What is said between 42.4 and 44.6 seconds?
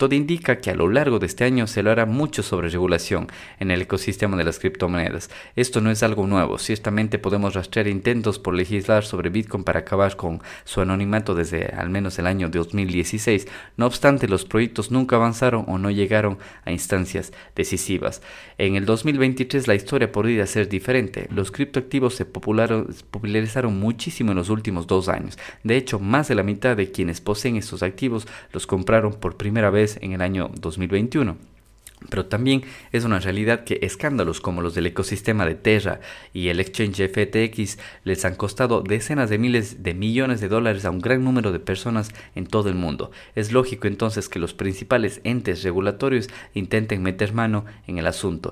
todo el mundo. Es lógico entonces que los